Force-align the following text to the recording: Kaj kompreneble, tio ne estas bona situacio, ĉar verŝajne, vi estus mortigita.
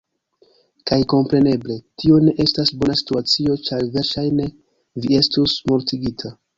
Kaj 0.91 0.97
kompreneble, 1.13 1.75
tio 2.03 2.17
ne 2.25 2.35
estas 2.47 2.73
bona 2.81 2.97
situacio, 3.05 3.61
ĉar 3.69 3.87
verŝajne, 4.01 4.53
vi 5.03 5.23
estus 5.25 5.59
mortigita. 5.73 6.39